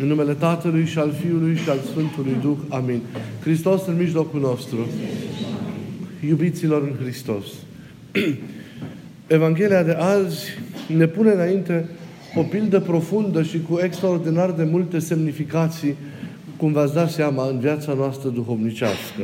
În 0.00 0.06
numele 0.06 0.32
Tatălui 0.32 0.86
și 0.86 0.98
al 0.98 1.12
Fiului 1.12 1.56
și 1.56 1.70
al 1.70 1.78
Sfântului 1.90 2.36
Duh. 2.42 2.56
Amin. 2.68 3.00
Hristos 3.40 3.86
în 3.86 3.96
mijlocul 3.96 4.40
nostru. 4.40 4.86
Iubiților 6.28 6.82
în 6.82 6.94
Hristos. 7.02 7.44
Evanghelia 9.26 9.82
de 9.82 9.92
azi 9.92 10.44
ne 10.96 11.06
pune 11.06 11.30
înainte 11.30 11.88
o 12.34 12.42
pildă 12.42 12.80
profundă 12.80 13.42
și 13.42 13.60
cu 13.68 13.78
extraordinar 13.82 14.50
de 14.50 14.64
multe 14.64 14.98
semnificații, 14.98 15.94
cum 16.56 16.72
v-ați 16.72 16.94
dat 16.94 17.10
seama, 17.10 17.48
în 17.48 17.58
viața 17.58 17.92
noastră 17.92 18.28
duhovnicească. 18.28 19.22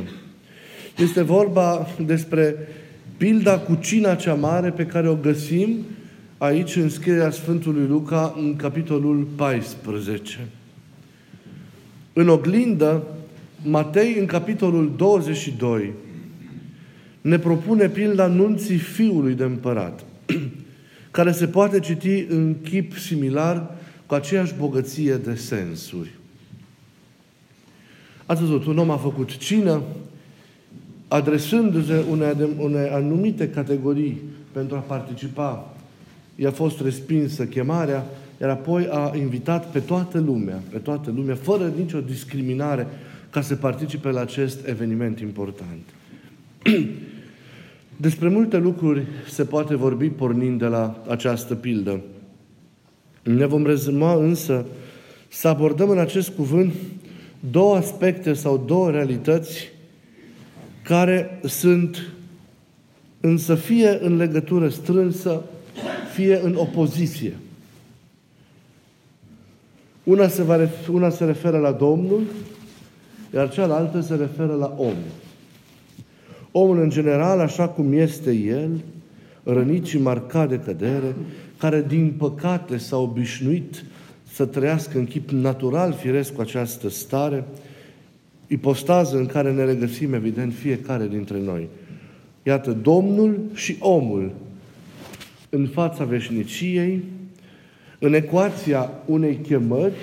Este 0.96 1.23
vorba 1.23 1.86
despre 2.07 2.54
pilda 3.16 3.59
cu 3.59 3.79
cina 3.80 4.14
cea 4.14 4.34
mare 4.34 4.70
pe 4.70 4.86
care 4.86 5.09
o 5.09 5.14
găsim 5.14 5.77
aici 6.39 6.77
în 6.77 6.89
scrierea 6.89 7.30
Sfântului 7.30 7.86
Luca, 7.86 8.34
în 8.39 8.57
capitolul 8.57 9.27
14. 9.36 10.39
În 12.12 12.29
oglindă, 12.29 13.02
Matei, 13.64 14.16
în 14.18 14.27
capitolul 14.27 14.92
22, 14.96 15.92
ne 17.20 17.38
propune 17.38 17.88
pilda 17.88 18.27
nunții 18.27 18.77
fiului 18.77 19.34
de 19.34 19.45
împărat, 19.45 20.04
care 21.10 21.32
se 21.32 21.46
poate 21.46 21.80
citi 21.80 22.27
în 22.28 22.54
chip 22.62 22.96
similar 22.96 23.77
cu 24.06 24.14
aceeași 24.14 24.54
bogăție 24.59 25.16
de 25.16 25.34
sensuri. 25.34 26.10
Ați 28.26 28.40
văzut, 28.40 28.65
un 28.65 28.79
om 28.79 28.90
a 28.90 28.96
făcut 28.96 29.37
cină, 29.37 29.82
adresându-se 31.09 32.04
unei, 32.10 32.48
unei 32.59 32.88
anumite 32.88 33.48
categorii 33.48 34.20
pentru 34.52 34.76
a 34.76 34.80
participa. 34.80 35.74
I-a 36.34 36.51
fost 36.51 36.80
respinsă 36.80 37.45
chemarea, 37.45 38.06
iar 38.42 38.51
apoi 38.51 38.88
a 38.91 39.12
invitat 39.16 39.70
pe 39.70 39.78
toată 39.78 40.19
lumea, 40.19 40.62
pe 40.70 40.78
toată 40.78 41.12
lumea, 41.16 41.34
fără 41.34 41.73
nicio 41.77 42.01
discriminare, 42.01 42.87
ca 43.30 43.41
să 43.41 43.55
participe 43.55 44.10
la 44.10 44.20
acest 44.20 44.66
eveniment 44.66 45.21
important. 45.21 45.80
Despre 47.96 48.29
multe 48.29 48.57
lucruri 48.57 49.02
se 49.29 49.45
poate 49.45 49.74
vorbi 49.74 50.09
pornind 50.09 50.59
de 50.59 50.66
la 50.66 51.02
această 51.09 51.54
pildă. 51.54 52.01
Ne 53.23 53.46
vom 53.46 53.66
rezuma 53.66 54.15
însă 54.15 54.66
să 55.29 55.48
abordăm 55.48 55.90
în 55.90 55.98
acest 55.98 56.30
cuvânt 56.30 56.73
două 57.51 57.76
aspecte 57.76 58.32
sau 58.32 58.65
două 58.66 58.90
realități 58.90 59.70
care 60.82 61.40
sunt 61.45 62.13
însă 63.20 63.54
fie 63.54 63.98
în 64.00 64.16
legătură 64.16 64.69
strânsă, 64.69 65.43
fie 66.15 66.41
în 66.43 66.54
opoziție. 66.54 67.32
Una 70.04 70.28
se, 70.28 70.42
va, 70.42 70.69
una 70.92 71.10
se 71.10 71.25
referă 71.25 71.58
la 71.58 71.72
Domnul, 71.72 72.22
iar 73.34 73.50
cealaltă 73.50 74.00
se 74.00 74.14
referă 74.14 74.54
la 74.54 74.75
om. 74.76 74.97
Omul 76.50 76.82
în 76.82 76.91
general, 76.91 77.41
așa 77.41 77.69
cum 77.69 77.92
este 77.92 78.32
el, 78.32 78.70
rănit 79.42 79.86
și 79.86 79.98
marcat 79.98 80.48
de 80.48 80.58
cădere, 80.58 81.14
care 81.58 81.84
din 81.88 82.14
păcate 82.19 82.76
s-a 82.76 82.97
obișnuit 82.97 83.84
să 84.32 84.47
trăiască 84.47 84.98
în 84.98 85.06
chip 85.06 85.30
natural, 85.30 85.92
firesc 85.92 86.32
cu 86.34 86.41
această 86.41 86.88
stare, 86.88 87.44
ipostază 88.47 89.16
în 89.16 89.26
care 89.26 89.53
ne 89.53 89.64
regăsim, 89.64 90.14
evident, 90.14 90.54
fiecare 90.54 91.06
dintre 91.06 91.38
noi. 91.38 91.69
Iată, 92.42 92.72
Domnul 92.72 93.41
și 93.54 93.76
omul 93.78 94.32
în 95.48 95.66
fața 95.66 96.04
veșniciei, 96.04 97.03
în 98.03 98.14
ecuația 98.14 98.91
unei 99.04 99.36
chemări 99.36 99.94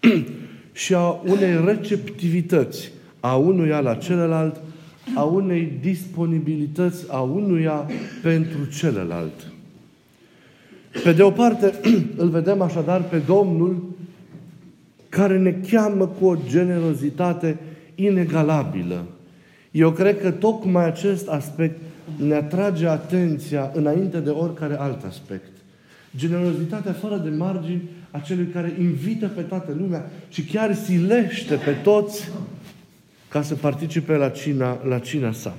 și 0.72 0.94
a 0.94 1.20
unei 1.24 1.64
receptivități 1.64 2.90
a 3.20 3.34
unuia 3.34 3.80
la 3.80 3.94
celălalt, 3.94 4.60
a 5.14 5.22
unei 5.22 5.72
disponibilități 5.80 7.04
a 7.08 7.20
unuia 7.20 7.86
pentru 8.22 8.64
celălalt. 8.78 9.52
Pe 11.02 11.12
de 11.12 11.22
o 11.22 11.30
parte, 11.30 11.72
îl 12.22 12.28
vedem 12.28 12.60
așadar 12.60 13.02
pe 13.02 13.18
Domnul 13.26 13.84
care 15.08 15.38
ne 15.38 15.54
cheamă 15.70 16.06
cu 16.06 16.26
o 16.26 16.36
generozitate 16.48 17.58
inegalabilă. 17.94 19.04
Eu 19.70 19.90
cred 19.90 20.20
că 20.20 20.30
tocmai 20.30 20.86
acest 20.86 21.28
aspect 21.28 21.80
ne 22.26 22.34
atrage 22.34 22.86
atenția 22.86 23.70
înainte 23.74 24.18
de 24.18 24.30
oricare 24.30 24.78
alt 24.78 25.04
aspect. 25.04 25.55
Generozitatea 26.16 26.92
fără 26.92 27.16
de 27.16 27.28
margini 27.28 27.82
a 28.10 28.18
celui 28.18 28.46
care 28.46 28.74
invită 28.78 29.26
pe 29.26 29.40
toată 29.40 29.76
lumea 29.78 30.10
și 30.28 30.42
chiar 30.42 30.74
silește 30.74 31.54
pe 31.54 31.70
toți 31.82 32.30
ca 33.28 33.42
să 33.42 33.54
participe 33.54 34.16
la 34.16 34.28
cina, 34.28 34.80
la 34.88 34.98
cina 34.98 35.32
sa. 35.32 35.56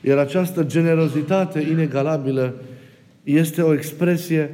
Iar 0.00 0.18
această 0.18 0.62
generozitate 0.62 1.60
inegalabilă 1.60 2.54
este 3.22 3.62
o 3.62 3.72
expresie 3.72 4.50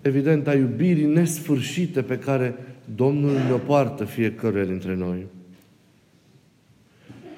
evident, 0.00 0.46
a 0.46 0.54
iubirii 0.54 1.04
nesfârșite 1.04 2.02
pe 2.02 2.18
care 2.18 2.54
Domnul 2.94 3.32
ne-o 3.32 3.56
poartă 3.56 4.04
fiecare 4.04 4.64
dintre 4.64 4.94
noi. 4.94 5.26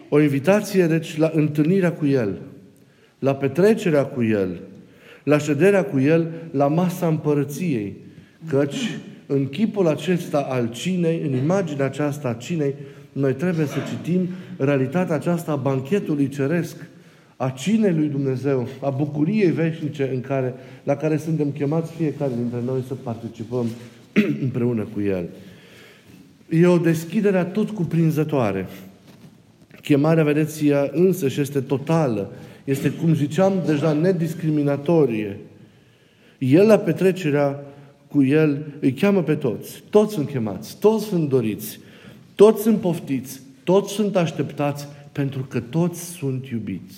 O 0.08 0.20
invitație, 0.20 0.86
deci, 0.86 1.16
la 1.16 1.30
întâlnirea 1.34 1.92
cu 1.92 2.06
El, 2.06 2.38
la 3.18 3.34
petrecerea 3.34 4.04
cu 4.04 4.22
El, 4.22 4.60
la 5.26 5.38
șederea 5.38 5.84
cu 5.84 5.98
El, 5.98 6.28
la 6.50 6.66
masa 6.66 7.06
împărăției, 7.06 7.96
căci 8.48 8.98
în 9.26 9.48
chipul 9.48 9.86
acesta 9.86 10.38
al 10.38 10.70
cinei, 10.70 11.22
în 11.26 11.36
imaginea 11.36 11.84
aceasta 11.84 12.28
a 12.28 12.32
cinei, 12.32 12.74
noi 13.12 13.34
trebuie 13.34 13.66
să 13.66 13.76
citim 13.88 14.28
realitatea 14.58 15.14
aceasta 15.14 15.52
a 15.52 15.56
banchetului 15.56 16.28
ceresc, 16.28 16.76
a 17.36 17.48
cinei 17.48 17.92
lui 17.92 18.08
Dumnezeu, 18.08 18.68
a 18.80 18.90
bucuriei 18.90 19.50
veșnice 19.50 20.10
în 20.14 20.20
care, 20.20 20.54
la 20.84 20.96
care 20.96 21.16
suntem 21.16 21.50
chemați 21.50 21.92
fiecare 21.92 22.32
dintre 22.36 22.58
noi 22.64 22.84
să 22.86 22.94
participăm 22.94 23.66
împreună 24.42 24.86
cu 24.94 25.00
El. 25.00 25.28
E 26.48 26.66
o 26.66 26.78
deschidere 26.78 27.44
tot 27.44 27.70
cuprinzătoare. 27.70 28.66
Chemarea, 29.86 30.24
vedeți, 30.24 30.66
ea 30.66 30.90
însă 30.92 31.28
și 31.28 31.40
este 31.40 31.60
totală. 31.60 32.32
Este, 32.64 32.90
cum 32.90 33.14
ziceam, 33.14 33.52
deja 33.66 33.92
nediscriminatorie. 33.92 35.38
El, 36.38 36.66
la 36.66 36.78
petrecerea 36.78 37.60
cu 38.08 38.24
El, 38.24 38.64
îi 38.80 38.92
cheamă 38.92 39.22
pe 39.22 39.34
toți. 39.34 39.82
Toți 39.90 40.14
sunt 40.14 40.28
chemați, 40.28 40.78
toți 40.78 41.04
sunt 41.04 41.28
doriți, 41.28 41.80
toți 42.34 42.62
sunt 42.62 42.80
poftiți, 42.80 43.40
toți 43.64 43.92
sunt 43.92 44.16
așteptați, 44.16 44.88
pentru 45.12 45.42
că 45.42 45.60
toți 45.60 46.04
sunt 46.04 46.46
iubiți. 46.46 46.96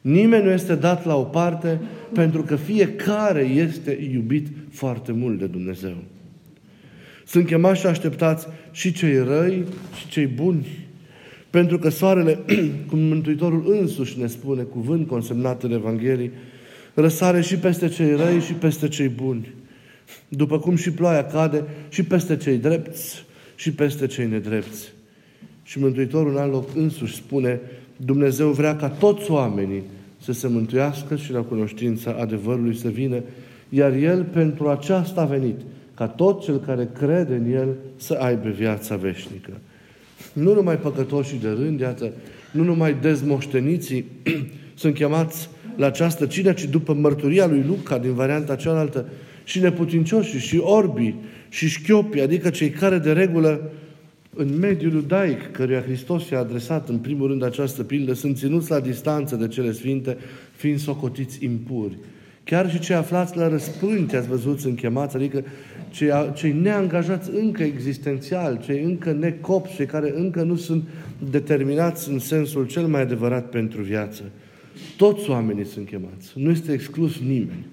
Nimeni 0.00 0.44
nu 0.44 0.50
este 0.50 0.74
dat 0.74 1.04
la 1.04 1.16
o 1.16 1.24
parte 1.24 1.80
pentru 2.12 2.42
că 2.42 2.56
fiecare 2.56 3.42
este 3.42 4.08
iubit 4.12 4.46
foarte 4.70 5.12
mult 5.12 5.38
de 5.38 5.46
Dumnezeu. 5.46 5.96
Sunt 7.26 7.46
chemați 7.46 7.80
și 7.80 7.86
așteptați 7.86 8.46
și 8.70 8.92
cei 8.92 9.18
răi 9.18 9.64
și 9.98 10.08
cei 10.08 10.26
buni. 10.26 10.83
Pentru 11.54 11.78
că 11.78 11.88
soarele, 11.88 12.38
cum 12.88 12.98
Mântuitorul 12.98 13.64
însuși 13.80 14.18
ne 14.18 14.26
spune, 14.26 14.62
cuvânt 14.62 15.06
consemnat 15.06 15.62
în 15.62 15.72
Evanghelie, 15.72 16.30
răsare 16.94 17.40
și 17.40 17.56
peste 17.56 17.88
cei 17.88 18.16
răi 18.16 18.40
și 18.40 18.52
peste 18.52 18.88
cei 18.88 19.08
buni. 19.08 19.54
După 20.28 20.58
cum 20.58 20.76
și 20.76 20.90
ploaia 20.90 21.24
cade 21.24 21.64
și 21.88 22.02
peste 22.02 22.36
cei 22.36 22.56
drepți 22.56 23.24
și 23.54 23.72
peste 23.72 24.06
cei 24.06 24.26
nedrepți. 24.26 24.92
Și 25.62 25.78
Mântuitorul 25.78 26.30
în 26.30 26.36
alt 26.36 26.52
loc 26.52 26.68
însuși 26.76 27.14
spune, 27.14 27.60
Dumnezeu 27.96 28.50
vrea 28.50 28.76
ca 28.76 28.88
toți 28.88 29.30
oamenii 29.30 29.82
să 30.20 30.32
se 30.32 30.48
mântuiască 30.48 31.16
și 31.16 31.32
la 31.32 31.40
cunoștința 31.40 32.16
adevărului 32.20 32.76
să 32.76 32.88
vină, 32.88 33.22
iar 33.68 33.92
El 33.92 34.24
pentru 34.24 34.68
aceasta 34.68 35.20
a 35.20 35.24
venit, 35.24 35.60
ca 35.94 36.06
tot 36.06 36.42
cel 36.42 36.58
care 36.58 36.88
crede 36.98 37.34
în 37.34 37.52
El 37.52 37.68
să 37.96 38.14
aibă 38.14 38.48
viața 38.48 38.96
veșnică. 38.96 39.50
Nu 40.34 40.54
numai 40.54 40.78
păcătoșii 40.78 41.40
de 41.40 41.48
rând, 41.48 41.80
iată, 41.80 42.12
nu 42.50 42.64
numai 42.64 42.96
dezmoșteniții 43.00 44.04
sunt 44.74 44.94
chemați 44.94 45.48
la 45.76 45.86
această 45.86 46.26
cină, 46.26 46.52
ci 46.52 46.64
după 46.64 46.92
mărturia 46.92 47.46
lui 47.46 47.64
Luca 47.66 47.98
din 47.98 48.14
varianta 48.14 48.56
cealaltă, 48.56 49.08
și 49.44 49.60
neputincioșii, 49.60 50.38
și 50.38 50.58
orbii, 50.58 51.20
și 51.48 51.68
șchiopii, 51.68 52.20
adică 52.20 52.50
cei 52.50 52.70
care 52.70 52.98
de 52.98 53.12
regulă 53.12 53.72
în 54.36 54.58
mediul 54.58 54.92
iudaic, 54.92 55.50
căruia 55.50 55.82
Hristos 55.82 56.28
i-a 56.28 56.38
adresat 56.38 56.88
în 56.88 56.98
primul 56.98 57.28
rând 57.28 57.42
această 57.42 57.82
pildă, 57.82 58.12
sunt 58.12 58.36
ținuți 58.36 58.70
la 58.70 58.80
distanță 58.80 59.36
de 59.36 59.48
cele 59.48 59.72
sfinte, 59.72 60.16
fiind 60.56 60.78
socotiți 60.78 61.44
impuri. 61.44 61.98
Chiar 62.44 62.70
și 62.70 62.78
cei 62.78 62.94
aflați 62.94 63.36
la 63.36 63.48
răspânte, 63.48 64.16
ați 64.16 64.28
văzut, 64.28 64.60
sunt 64.60 64.78
chemați, 64.78 65.16
adică 65.16 65.44
cei, 65.90 66.10
cei 66.34 66.52
neangajați 66.52 67.30
încă 67.34 67.62
existențial, 67.62 68.60
cei 68.64 68.82
încă 68.82 69.12
necopsi, 69.12 69.74
cei 69.74 69.86
care 69.86 70.12
încă 70.16 70.42
nu 70.42 70.56
sunt 70.56 70.84
determinați 71.30 72.10
în 72.10 72.18
sensul 72.18 72.66
cel 72.66 72.86
mai 72.86 73.00
adevărat 73.00 73.48
pentru 73.48 73.82
viață. 73.82 74.22
Toți 74.96 75.30
oamenii 75.30 75.64
sunt 75.64 75.88
chemați. 75.88 76.32
Nu 76.34 76.50
este 76.50 76.72
exclus 76.72 77.18
nimeni. 77.18 77.66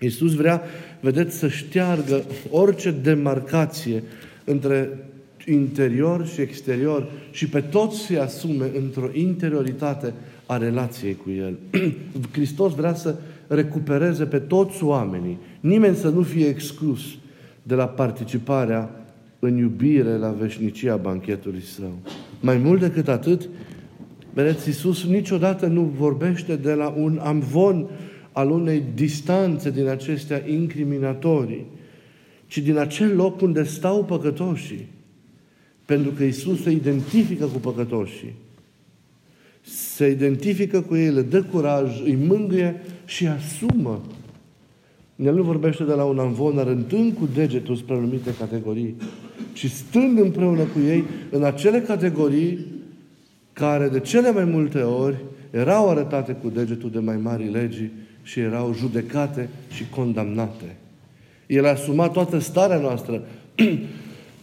Iisus 0.00 0.34
vrea, 0.34 0.62
vedeți, 1.00 1.38
să 1.38 1.48
șteargă 1.48 2.24
orice 2.50 2.90
demarcație 2.90 4.02
între 4.44 4.98
interior 5.46 6.26
și 6.26 6.40
exterior 6.40 7.10
și 7.30 7.48
pe 7.48 7.60
toți 7.60 7.98
să 7.98 8.20
asume 8.20 8.70
într-o 8.76 9.08
interioritate 9.12 10.14
a 10.46 10.56
relației 10.56 11.14
cu 11.14 11.30
El. 11.30 11.58
Hristos 12.32 12.74
vrea 12.74 12.94
să 12.94 13.14
recupereze 13.48 14.24
pe 14.24 14.38
toți 14.38 14.84
oamenii. 14.84 15.38
Nimeni 15.60 15.96
să 15.96 16.08
nu 16.08 16.22
fie 16.22 16.46
exclus 16.46 17.00
de 17.62 17.74
la 17.74 17.88
participarea 17.88 18.90
în 19.38 19.56
iubire 19.56 20.16
la 20.16 20.30
veșnicia 20.30 20.96
banchetului 20.96 21.62
său. 21.62 21.92
Mai 22.40 22.56
mult 22.56 22.80
decât 22.80 23.08
atât, 23.08 23.48
vedeți, 24.34 24.68
Iisus 24.68 25.04
niciodată 25.04 25.66
nu 25.66 25.82
vorbește 25.82 26.56
de 26.56 26.72
la 26.72 26.88
un 26.88 27.20
amvon 27.22 27.86
al 28.32 28.50
unei 28.50 28.82
distanțe 28.94 29.70
din 29.70 29.86
acestea 29.86 30.42
incriminatorii, 30.48 31.66
ci 32.46 32.58
din 32.58 32.76
acel 32.76 33.16
loc 33.16 33.40
unde 33.40 33.62
stau 33.62 34.04
păcătoșii. 34.04 34.88
Pentru 35.84 36.10
că 36.10 36.22
Iisus 36.22 36.62
se 36.62 36.70
identifică 36.70 37.44
cu 37.44 37.58
păcătoșii. 37.58 38.34
Se 39.66 40.10
identifică 40.10 40.80
cu 40.80 40.96
ei, 40.96 41.10
le 41.10 41.22
dă 41.22 41.42
curaj, 41.42 42.00
îi 42.04 42.18
mângâie 42.26 42.82
și 43.04 43.26
asumă. 43.26 44.00
El 45.16 45.34
nu 45.34 45.42
vorbește 45.42 45.84
de 45.84 45.92
la 45.92 46.04
un 46.04 46.18
amvon 46.18 46.58
arătând 46.58 47.12
cu 47.12 47.28
degetul 47.34 47.76
spre 47.76 47.94
anumite 47.94 48.34
categorii, 48.38 48.96
ci 49.52 49.70
stând 49.70 50.18
împreună 50.18 50.62
cu 50.62 50.78
ei 50.86 51.04
în 51.30 51.44
acele 51.44 51.80
categorii 51.80 52.66
care 53.52 53.88
de 53.88 54.00
cele 54.00 54.32
mai 54.32 54.44
multe 54.44 54.78
ori 54.78 55.16
erau 55.50 55.90
arătate 55.90 56.32
cu 56.32 56.48
degetul 56.48 56.90
de 56.90 56.98
mai 56.98 57.16
mari 57.16 57.50
legii 57.50 57.92
și 58.22 58.40
erau 58.40 58.74
judecate 58.74 59.48
și 59.70 59.88
condamnate. 59.88 60.76
El 61.46 61.66
a 61.66 61.68
asumat 61.68 62.12
toată 62.12 62.38
starea 62.38 62.78
noastră, 62.78 63.22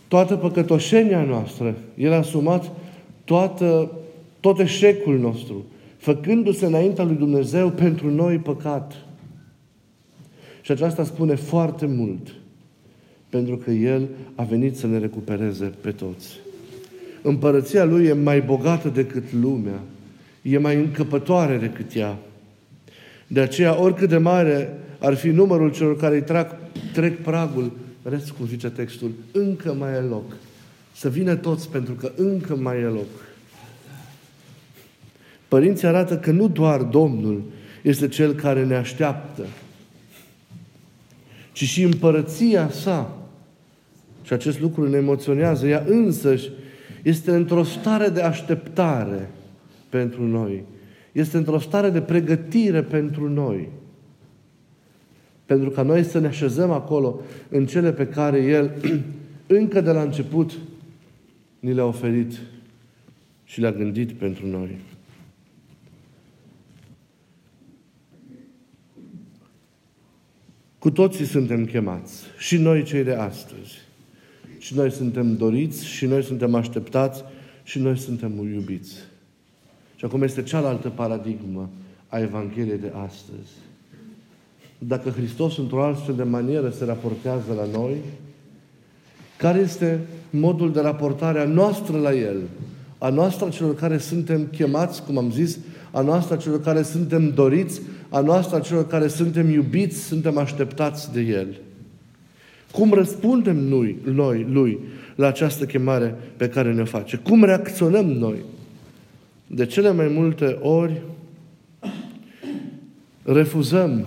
toată 0.07 0.35
păcătoșenia 0.35 1.23
noastră. 1.23 1.75
El 1.95 2.11
a 2.11 2.15
asumat 2.15 2.71
toată, 3.23 3.91
tot 4.43 4.59
eșecul 4.59 5.19
nostru, 5.19 5.65
făcându-se 5.97 6.65
înaintea 6.65 7.03
lui 7.03 7.15
Dumnezeu 7.15 7.69
pentru 7.69 8.11
noi 8.11 8.37
păcat. 8.37 8.93
Și 10.61 10.71
aceasta 10.71 11.03
spune 11.03 11.35
foarte 11.35 11.85
mult, 11.85 12.33
pentru 13.29 13.57
că 13.57 13.71
El 13.71 14.07
a 14.35 14.43
venit 14.43 14.77
să 14.77 14.87
ne 14.87 14.97
recupereze 14.97 15.71
pe 15.81 15.91
toți. 15.91 16.39
Împărăția 17.21 17.83
Lui 17.83 18.05
e 18.05 18.13
mai 18.13 18.41
bogată 18.41 18.89
decât 18.89 19.23
lumea, 19.41 19.79
e 20.41 20.57
mai 20.57 20.75
încăpătoare 20.75 21.57
decât 21.57 21.95
ea. 21.95 22.17
De 23.27 23.39
aceea, 23.39 23.81
oricât 23.81 24.09
de 24.09 24.17
mare 24.17 24.79
ar 24.99 25.13
fi 25.13 25.27
numărul 25.27 25.71
celor 25.71 25.97
care 25.97 26.15
îi 26.15 26.23
trec, 26.23 26.55
trec 26.93 27.21
pragul, 27.21 27.71
vedeți 28.01 28.33
cum 28.33 28.47
zice 28.47 28.69
textul, 28.69 29.11
încă 29.31 29.73
mai 29.73 29.93
e 29.93 29.99
loc. 29.99 30.35
Să 30.95 31.09
vină 31.09 31.35
toți, 31.35 31.69
pentru 31.69 31.93
că 31.93 32.11
încă 32.15 32.55
mai 32.55 32.79
e 32.79 32.85
loc. 32.85 33.22
Părinții 35.53 35.87
arată 35.87 36.17
că 36.17 36.31
nu 36.31 36.47
doar 36.47 36.81
Domnul 36.81 37.43
este 37.81 38.07
Cel 38.07 38.33
care 38.33 38.65
ne 38.65 38.75
așteaptă, 38.75 39.45
ci 41.51 41.63
și 41.63 41.83
împărăția 41.83 42.69
sa. 42.69 43.17
Și 44.23 44.33
acest 44.33 44.61
lucru 44.61 44.89
ne 44.89 44.97
emoționează. 44.97 45.67
Ea 45.67 45.83
însăși 45.87 46.49
este 47.03 47.31
într-o 47.31 47.63
stare 47.63 48.09
de 48.09 48.21
așteptare 48.21 49.29
pentru 49.89 50.23
noi. 50.23 50.63
Este 51.11 51.37
într-o 51.37 51.59
stare 51.59 51.89
de 51.89 52.01
pregătire 52.01 52.81
pentru 52.81 53.29
noi. 53.29 53.69
Pentru 55.45 55.69
ca 55.69 55.81
noi 55.81 56.03
să 56.03 56.19
ne 56.19 56.27
așezăm 56.27 56.71
acolo 56.71 57.19
în 57.49 57.65
cele 57.65 57.91
pe 57.91 58.07
care 58.07 58.43
El, 58.43 58.71
încă 59.59 59.81
de 59.81 59.91
la 59.91 60.01
început, 60.01 60.51
ni 61.59 61.73
le-a 61.73 61.85
oferit 61.85 62.39
și 63.43 63.59
le-a 63.61 63.71
gândit 63.71 64.11
pentru 64.11 64.47
noi. 64.47 64.77
Cu 70.83 70.91
toții 70.91 71.25
suntem 71.25 71.65
chemați, 71.65 72.23
și 72.37 72.57
noi 72.57 72.83
cei 72.83 73.03
de 73.03 73.13
astăzi. 73.13 73.71
Și 74.57 74.75
noi 74.75 74.91
suntem 74.91 75.35
doriți, 75.35 75.85
și 75.85 76.05
noi 76.05 76.23
suntem 76.23 76.55
așteptați, 76.55 77.23
și 77.63 77.79
noi 77.79 77.97
suntem 77.97 78.31
iubiți. 78.53 78.93
Și 79.95 80.05
acum 80.05 80.21
este 80.21 80.43
cealaltă 80.43 80.89
paradigmă 80.89 81.69
a 82.07 82.19
Evangheliei 82.19 82.77
de 82.77 82.91
astăzi. 83.05 83.51
Dacă 84.77 85.09
Hristos 85.09 85.57
într-o 85.57 85.83
altfel 85.83 86.15
de 86.15 86.23
manieră 86.23 86.69
se 86.69 86.85
raportează 86.85 87.53
la 87.53 87.77
noi, 87.77 87.95
care 89.37 89.59
este 89.59 89.99
modul 90.29 90.71
de 90.71 90.79
raportare 90.79 91.39
a 91.39 91.45
noastră 91.45 91.97
la 91.97 92.13
El? 92.13 92.37
A 92.97 93.09
noastră 93.09 93.49
celor 93.49 93.75
care 93.75 93.97
suntem 93.97 94.45
chemați, 94.45 95.03
cum 95.03 95.17
am 95.17 95.31
zis, 95.31 95.57
a 95.91 96.01
noastră 96.01 96.35
celor 96.35 96.61
care 96.61 96.81
suntem 96.81 97.29
doriți, 97.29 97.81
a 98.13 98.19
noastră 98.19 98.59
celor 98.59 98.87
care 98.87 99.07
suntem 99.07 99.49
iubiți, 99.49 99.99
suntem 99.99 100.37
așteptați 100.37 101.13
de 101.13 101.21
El. 101.21 101.47
Cum 102.71 102.91
răspundem 102.93 103.57
noi, 103.57 103.97
noi 104.13 104.47
Lui 104.51 104.79
la 105.15 105.27
această 105.27 105.65
chemare 105.65 106.15
pe 106.37 106.49
care 106.49 106.73
ne-o 106.73 106.85
face? 106.85 107.17
Cum 107.17 107.43
reacționăm 107.43 108.05
noi? 108.05 108.35
De 109.47 109.65
cele 109.65 109.91
mai 109.91 110.07
multe 110.07 110.57
ori 110.61 111.01
refuzăm, 113.23 114.05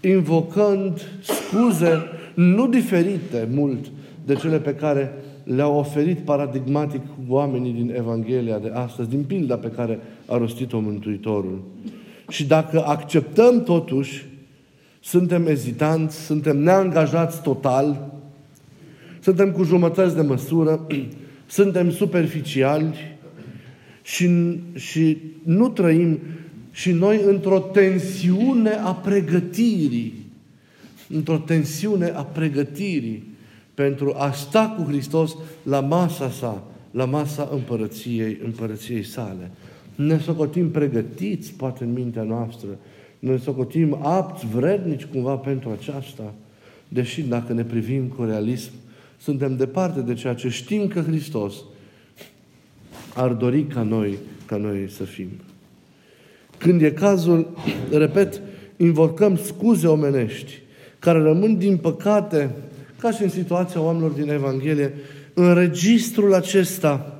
invocând 0.00 1.00
scuze 1.22 2.02
nu 2.34 2.68
diferite 2.68 3.48
mult 3.52 3.84
de 4.24 4.34
cele 4.34 4.58
pe 4.58 4.74
care 4.74 5.12
le-au 5.44 5.76
oferit 5.76 6.18
paradigmatic 6.18 7.02
oamenii 7.28 7.72
din 7.72 7.94
Evanghelia 7.96 8.58
de 8.58 8.70
astăzi, 8.74 9.08
din 9.08 9.22
pilda 9.22 9.56
pe 9.56 9.68
care 9.68 9.98
a 10.26 10.36
rostit-o 10.36 10.78
Mântuitorul. 10.78 11.62
Și 12.28 12.44
dacă 12.44 12.84
acceptăm 12.86 13.62
totuși, 13.62 14.26
suntem 15.00 15.46
ezitanți, 15.46 16.24
suntem 16.24 16.58
neangajați 16.58 17.42
total, 17.42 18.12
suntem 19.20 19.52
cu 19.52 19.62
jumătăți 19.62 20.14
de 20.14 20.20
măsură, 20.20 20.86
suntem 21.46 21.90
superficiali 21.90 23.18
și, 24.02 24.30
și 24.74 25.18
nu 25.42 25.68
trăim 25.68 26.18
și 26.70 26.92
noi 26.92 27.20
într-o 27.26 27.58
tensiune 27.58 28.70
a 28.70 28.92
pregătirii, 28.92 30.26
într-o 31.08 31.38
tensiune 31.38 32.08
a 32.08 32.22
pregătirii 32.22 33.32
pentru 33.74 34.14
a 34.16 34.32
sta 34.32 34.74
cu 34.76 34.90
Hristos 34.90 35.36
la 35.62 35.80
masa 35.80 36.30
sa, 36.30 36.64
la 36.90 37.04
masa 37.04 37.48
împărăției, 37.52 38.38
împărăției 38.44 39.02
sale. 39.02 39.50
Ne 39.94 40.18
socotim 40.18 40.70
pregătiți, 40.70 41.52
poate 41.52 41.84
în 41.84 41.92
mintea 41.92 42.22
noastră, 42.22 42.68
ne 43.18 43.36
socotim 43.36 43.98
apți, 44.02 44.46
vrednici 44.46 45.04
cumva 45.04 45.34
pentru 45.34 45.70
aceasta, 45.70 46.34
deși 46.88 47.22
dacă 47.22 47.52
ne 47.52 47.64
privim 47.64 48.06
cu 48.06 48.24
realism, 48.24 48.70
suntem 49.20 49.56
departe 49.56 50.00
de 50.00 50.14
ceea 50.14 50.34
ce 50.34 50.48
știm 50.48 50.88
că 50.88 51.00
Hristos 51.00 51.54
ar 53.14 53.32
dori 53.32 53.64
ca 53.64 53.82
noi, 53.82 54.18
ca 54.46 54.56
noi 54.56 54.90
să 54.90 55.04
fim. 55.04 55.28
Când 56.58 56.82
e 56.82 56.90
cazul, 56.90 57.56
repet, 57.90 58.40
invocăm 58.76 59.36
scuze 59.36 59.86
omenești, 59.86 60.52
care 60.98 61.18
rămân 61.22 61.58
din 61.58 61.76
păcate, 61.76 62.50
ca 62.98 63.10
și 63.10 63.22
în 63.22 63.28
situația 63.28 63.80
oamenilor 63.80 64.10
din 64.10 64.28
Evanghelie, 64.28 64.94
în 65.34 65.54
registrul 65.54 66.34
acesta 66.34 67.18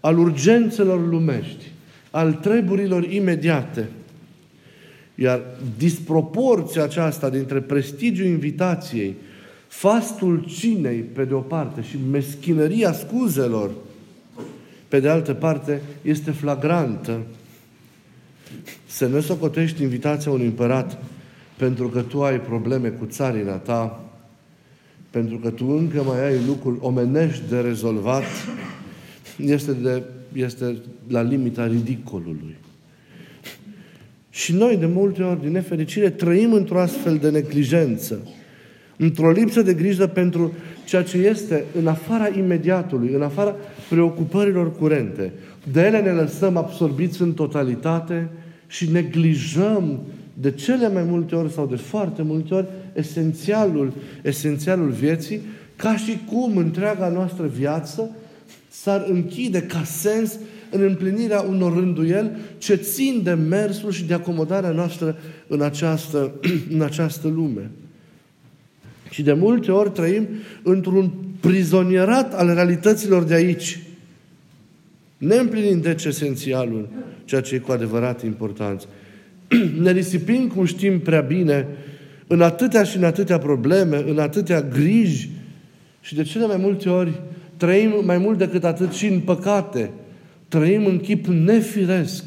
al 0.00 0.18
urgențelor 0.18 1.08
lumești, 1.08 1.64
al 2.16 2.32
treburilor 2.32 3.04
imediate. 3.04 3.88
Iar 5.14 5.40
disproporția 5.78 6.82
aceasta 6.82 7.30
dintre 7.30 7.60
prestigiul 7.60 8.26
invitației, 8.26 9.14
fastul 9.68 10.44
cinei, 10.48 10.98
pe 10.98 11.24
de 11.24 11.34
o 11.34 11.40
parte, 11.40 11.82
și 11.82 11.96
meschinăria 12.10 12.92
scuzelor, 12.92 13.70
pe 14.88 15.00
de 15.00 15.08
altă 15.08 15.34
parte, 15.34 15.80
este 16.02 16.30
flagrantă. 16.30 17.20
Să 18.86 19.08
ne 19.08 19.20
socotești 19.20 19.82
invitația 19.82 20.30
unui 20.30 20.46
împărat 20.46 21.02
pentru 21.56 21.88
că 21.88 22.00
tu 22.00 22.22
ai 22.22 22.40
probleme 22.40 22.88
cu 22.88 23.04
țarina 23.04 23.54
ta, 23.54 24.04
pentru 25.10 25.36
că 25.36 25.50
tu 25.50 25.66
încă 25.66 26.02
mai 26.02 26.26
ai 26.26 26.44
lucruri 26.46 26.78
omenești 26.80 27.42
de 27.48 27.60
rezolvat, 27.60 28.24
este, 29.36 29.72
de, 29.72 30.02
este 30.36 30.76
la 31.08 31.22
limita 31.22 31.66
ridicolului. 31.66 32.56
Și 34.30 34.54
noi, 34.54 34.76
de 34.76 34.86
multe 34.86 35.22
ori, 35.22 35.40
din 35.40 35.50
nefericire, 35.50 36.10
trăim 36.10 36.52
într-o 36.52 36.80
astfel 36.80 37.16
de 37.16 37.30
neglijență, 37.30 38.28
într-o 38.96 39.30
lipsă 39.30 39.62
de 39.62 39.74
grijă 39.74 40.06
pentru 40.06 40.52
ceea 40.84 41.02
ce 41.02 41.16
este 41.16 41.64
în 41.78 41.86
afara 41.86 42.28
imediatului, 42.36 43.12
în 43.14 43.22
afara 43.22 43.54
preocupărilor 43.88 44.76
curente. 44.76 45.32
De 45.72 45.80
ele 45.80 46.00
ne 46.00 46.10
lăsăm 46.10 46.56
absorbiți 46.56 47.22
în 47.22 47.32
totalitate 47.32 48.28
și 48.66 48.90
neglijăm 48.90 50.00
de 50.40 50.50
cele 50.50 50.88
mai 50.88 51.02
multe 51.02 51.34
ori 51.34 51.52
sau 51.52 51.66
de 51.66 51.76
foarte 51.76 52.22
multe 52.22 52.54
ori 52.54 52.66
esențialul, 52.94 53.92
esențialul 54.22 54.90
vieții, 54.90 55.40
ca 55.76 55.96
și 55.96 56.18
cum 56.26 56.56
întreaga 56.56 57.08
noastră 57.08 57.46
viață 57.46 58.10
s-ar 58.82 59.04
închide 59.08 59.62
ca 59.62 59.84
sens 59.84 60.38
în 60.70 60.82
împlinirea 60.82 61.40
unor 61.40 61.74
rânduieli 61.74 62.30
ce 62.58 62.74
țin 62.74 63.20
de 63.22 63.32
mersul 63.32 63.90
și 63.90 64.04
de 64.04 64.14
acomodarea 64.14 64.70
noastră 64.70 65.18
în 65.46 65.60
această, 65.60 66.32
în 66.74 66.82
această 66.82 67.28
lume. 67.28 67.70
Și 69.10 69.22
de 69.22 69.32
multe 69.32 69.70
ori 69.70 69.90
trăim 69.90 70.28
într-un 70.62 71.12
prizonierat 71.40 72.34
al 72.34 72.54
realităților 72.54 73.22
de 73.22 73.34
aici, 73.34 73.78
neîmplinind 75.18 75.82
deci 75.82 76.04
esențialul, 76.04 76.88
ceea 77.24 77.40
ce 77.40 77.54
e 77.54 77.58
cu 77.58 77.72
adevărat 77.72 78.22
important. 78.22 78.88
Ne 79.82 79.92
risipim, 79.92 80.46
cum 80.46 80.64
știm 80.64 81.00
prea 81.00 81.20
bine, 81.20 81.66
în 82.26 82.40
atâtea 82.40 82.82
și 82.82 82.96
în 82.96 83.04
atâtea 83.04 83.38
probleme, 83.38 84.04
în 84.06 84.18
atâtea 84.18 84.62
griji 84.62 85.30
și 86.00 86.14
de 86.14 86.22
cele 86.22 86.46
mai 86.46 86.56
multe 86.56 86.88
ori 86.88 87.20
trăim 87.56 88.02
mai 88.04 88.18
mult 88.18 88.38
decât 88.38 88.64
atât 88.64 88.92
și 88.92 89.06
în 89.06 89.20
păcate. 89.20 89.90
Trăim 90.48 90.86
în 90.86 90.98
chip 90.98 91.26
nefiresc, 91.26 92.24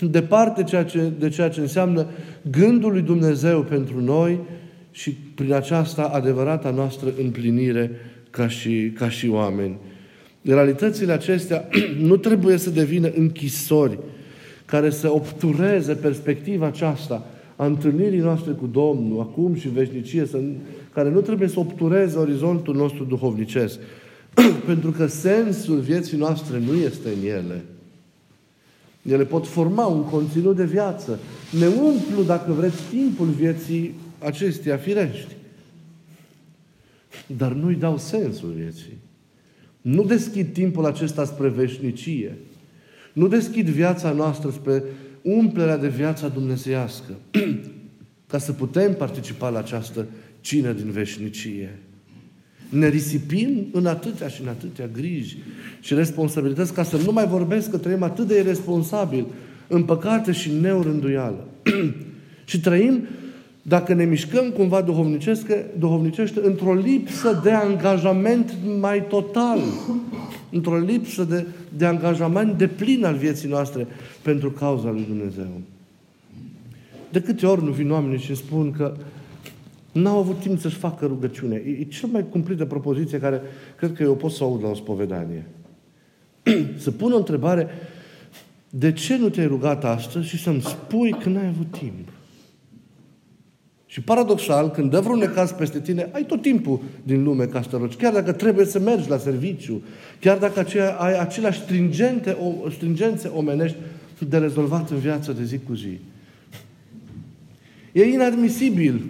departe 0.00 0.62
ceea 0.62 0.84
ce, 0.84 1.12
de 1.18 1.28
ceea 1.28 1.48
ce 1.48 1.60
înseamnă 1.60 2.06
gândul 2.50 2.92
lui 2.92 3.02
Dumnezeu 3.02 3.62
pentru 3.62 4.00
noi 4.00 4.38
și 4.90 5.10
prin 5.10 5.52
aceasta 5.52 6.02
adevărata 6.02 6.70
noastră 6.70 7.12
împlinire 7.22 7.90
ca 8.30 8.48
și, 8.48 8.92
ca 8.94 9.08
și 9.08 9.28
oameni. 9.28 9.76
Realitățile 10.42 11.12
acestea 11.12 11.68
nu 12.08 12.16
trebuie 12.16 12.56
să 12.56 12.70
devină 12.70 13.10
închisori 13.16 13.98
care 14.64 14.90
să 14.90 15.12
obtureze 15.12 15.94
perspectiva 15.94 16.66
aceasta 16.66 17.26
a 17.56 17.66
întâlnirii 17.66 18.18
noastre 18.18 18.52
cu 18.52 18.66
Domnul, 18.66 19.20
acum 19.20 19.54
și 19.54 19.68
veșnicie, 19.68 20.26
să, 20.26 20.38
care 20.94 21.10
nu 21.10 21.20
trebuie 21.20 21.48
să 21.48 21.60
obtureze 21.60 22.18
orizontul 22.18 22.74
nostru 22.74 23.04
duhovnicesc. 23.04 23.78
Pentru 24.66 24.90
că 24.90 25.06
sensul 25.06 25.80
vieții 25.80 26.16
noastre 26.16 26.58
nu 26.58 26.74
este 26.74 27.08
în 27.08 27.28
ele. 27.28 27.64
Ele 29.02 29.24
pot 29.24 29.46
forma 29.46 29.86
un 29.86 30.04
conținut 30.04 30.56
de 30.56 30.64
viață. 30.64 31.18
Ne 31.58 31.66
umplu, 31.66 32.22
dacă 32.22 32.52
vreți, 32.52 32.82
timpul 32.90 33.26
vieții 33.26 33.94
acesteia 34.18 34.76
firești. 34.76 35.36
Dar 37.26 37.52
nu-i 37.52 37.74
dau 37.74 37.98
sensul 37.98 38.52
vieții. 38.56 38.98
Nu 39.80 40.04
deschid 40.04 40.52
timpul 40.52 40.84
acesta 40.84 41.24
spre 41.24 41.48
veșnicie. 41.48 42.36
Nu 43.12 43.28
deschid 43.28 43.68
viața 43.68 44.12
noastră 44.12 44.50
spre 44.50 44.82
umplerea 45.22 45.76
de 45.76 45.88
viața 45.88 46.28
dumnezeiască, 46.28 47.12
ca 48.30 48.38
să 48.38 48.52
putem 48.52 48.94
participa 48.94 49.48
la 49.48 49.58
această 49.58 50.06
cină 50.40 50.72
din 50.72 50.90
veșnicie. 50.90 51.78
Ne 52.68 52.88
risipim 52.88 53.66
în 53.72 53.86
atâtea 53.86 54.28
și 54.28 54.42
în 54.42 54.48
atâtea 54.48 54.88
griji 54.92 55.36
și 55.80 55.94
responsabilități, 55.94 56.72
ca 56.72 56.82
să 56.82 56.96
nu 57.04 57.12
mai 57.12 57.26
vorbesc 57.26 57.70
că 57.70 57.76
trăim 57.76 58.02
atât 58.02 58.26
de 58.26 58.38
irresponsabil, 58.38 59.26
în 59.66 59.82
păcate 59.82 60.32
și 60.32 60.50
în 60.50 60.60
neurânduială. 60.60 61.44
și 62.44 62.60
trăim, 62.60 63.00
dacă 63.62 63.94
ne 63.94 64.04
mișcăm 64.04 64.50
cumva 64.50 64.82
duhovnicește, 65.78 66.40
într-o 66.42 66.74
lipsă 66.74 67.40
de 67.42 67.50
angajament 67.50 68.54
mai 68.80 69.06
total 69.06 69.58
într-o 70.50 70.78
lipsă 70.78 71.24
de, 71.24 71.46
de 71.76 71.86
angajament 71.86 72.58
de 72.58 72.66
plin 72.66 73.04
al 73.04 73.14
vieții 73.14 73.48
noastre 73.48 73.86
pentru 74.22 74.50
cauza 74.50 74.90
lui 74.90 75.04
Dumnezeu. 75.08 75.60
De 77.10 77.20
câte 77.20 77.46
ori 77.46 77.64
nu 77.64 77.70
vin 77.70 77.90
oamenii 77.90 78.18
și 78.18 78.34
spun 78.34 78.72
că 78.72 78.94
n-au 80.00 80.18
avut 80.18 80.40
timp 80.40 80.60
să-și 80.60 80.76
facă 80.76 81.06
rugăciune. 81.06 81.62
E, 81.66 81.70
e 81.70 81.84
cea 81.84 82.06
mai 82.06 82.28
cumplită 82.28 82.64
propoziție 82.64 83.18
care 83.18 83.40
cred 83.76 83.92
că 83.92 84.02
eu 84.02 84.14
pot 84.14 84.30
să 84.30 84.44
aud 84.44 84.62
la 84.62 84.68
o 84.68 84.74
spovedanie. 84.74 85.46
să 86.84 86.90
pun 86.90 87.12
o 87.12 87.16
întrebare, 87.16 87.68
de 88.70 88.92
ce 88.92 89.16
nu 89.16 89.28
te-ai 89.28 89.46
rugat 89.46 89.84
astăzi 89.84 90.28
și 90.28 90.42
să-mi 90.42 90.62
spui 90.62 91.10
că 91.10 91.28
n-ai 91.28 91.46
avut 91.46 91.70
timp? 91.70 92.08
Și 93.86 94.00
paradoxal, 94.00 94.70
când 94.70 94.90
dă 94.90 95.00
vreun 95.00 95.18
necaz 95.18 95.52
peste 95.52 95.80
tine, 95.80 96.08
ai 96.12 96.24
tot 96.24 96.42
timpul 96.42 96.80
din 97.02 97.22
lume 97.22 97.44
ca 97.44 97.62
să 97.62 97.68
te 97.68 97.76
rogi. 97.76 97.96
Chiar 97.96 98.12
dacă 98.12 98.32
trebuie 98.32 98.64
să 98.64 98.78
mergi 98.78 99.08
la 99.08 99.18
serviciu, 99.18 99.82
chiar 100.20 100.38
dacă 100.38 100.60
aceea, 100.60 100.94
ai 100.94 101.18
aceleași 101.18 101.60
stringente, 101.60 102.30
o, 102.30 102.70
stringențe 102.70 103.28
omenești 103.28 103.76
de 104.28 104.38
rezolvat 104.38 104.90
în 104.90 104.98
viața 104.98 105.32
de 105.32 105.44
zi 105.44 105.58
cu 105.58 105.74
zi. 105.74 105.98
E 107.92 108.04
inadmisibil 108.04 109.02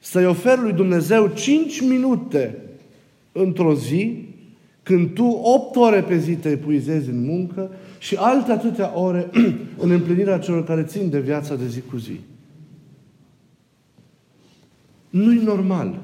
să-i 0.00 0.26
oferi 0.26 0.60
lui 0.60 0.72
Dumnezeu 0.72 1.30
5 1.34 1.80
minute 1.80 2.58
într-o 3.32 3.74
zi, 3.74 4.28
când 4.82 5.14
tu 5.14 5.24
8 5.24 5.76
ore 5.76 6.02
pe 6.02 6.18
zi 6.18 6.32
te 6.32 6.48
epuizezi 6.48 7.08
în 7.10 7.24
muncă 7.24 7.70
și 7.98 8.14
alte 8.14 8.52
atâtea 8.52 8.98
ore 8.98 9.30
în 9.82 9.90
împlinirea 9.90 10.38
celor 10.38 10.64
care 10.64 10.82
țin 10.82 11.10
de 11.10 11.20
viața 11.20 11.54
de 11.54 11.66
zi 11.66 11.80
cu 11.80 11.96
zi. 11.96 12.20
Nu-i 15.10 15.42
normal. 15.44 15.98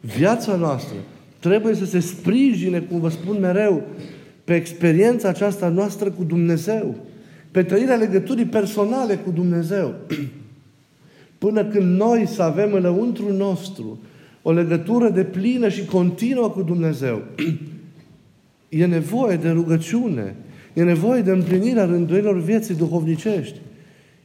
Viața 0.00 0.56
noastră 0.56 0.96
trebuie 1.38 1.74
să 1.74 1.84
se 1.84 2.00
sprijine, 2.00 2.80
cum 2.80 3.00
vă 3.00 3.08
spun 3.08 3.40
mereu, 3.40 3.82
pe 4.44 4.54
experiența 4.54 5.28
aceasta 5.28 5.68
noastră 5.68 6.10
cu 6.10 6.24
Dumnezeu, 6.24 6.94
pe 7.50 7.62
trăirea 7.62 7.96
legăturii 7.96 8.44
personale 8.44 9.14
cu 9.14 9.30
Dumnezeu. 9.30 9.94
Până 11.46 11.64
când 11.64 11.96
noi 11.98 12.26
să 12.26 12.42
avem 12.42 12.72
înăuntru 12.72 13.32
nostru 13.32 13.98
o 14.42 14.52
legătură 14.52 15.08
de 15.08 15.24
plină 15.24 15.68
și 15.68 15.84
continuă 15.84 16.50
cu 16.50 16.62
Dumnezeu, 16.62 17.22
e 18.68 18.86
nevoie 18.86 19.36
de 19.36 19.50
rugăciune, 19.50 20.36
e 20.72 20.82
nevoie 20.82 21.22
de 21.22 21.30
împlinirea 21.30 21.84
rânduielor 21.84 22.40
vieții 22.40 22.74
duhovnicești. 22.74 23.58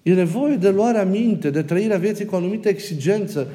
E 0.04 0.14
nevoie 0.14 0.56
de 0.56 0.70
luarea 0.70 1.06
minte, 1.06 1.50
de 1.50 1.62
trăirea 1.62 1.98
vieții 1.98 2.26
cu 2.26 2.36
o 2.36 2.38
anumită 2.38 2.70
exigență, 2.70 3.48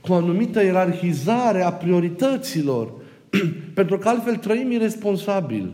cu 0.00 0.12
o 0.12 0.14
anumită 0.14 0.64
ierarhizare 0.64 1.62
a 1.62 1.72
priorităților. 1.72 2.92
Pentru 3.74 3.98
că 3.98 4.08
altfel 4.08 4.36
trăim 4.36 4.70
irresponsabil. 4.70 5.72